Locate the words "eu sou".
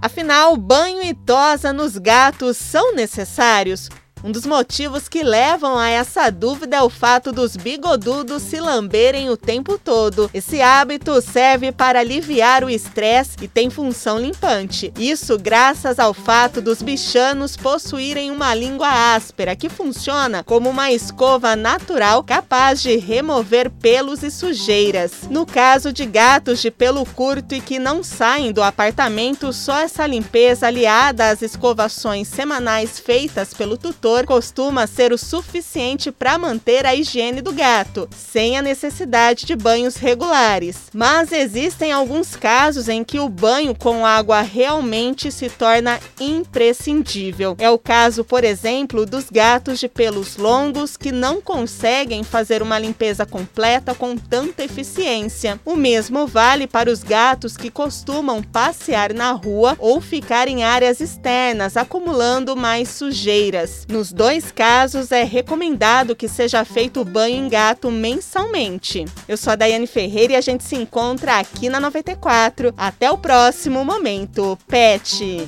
69.26-69.52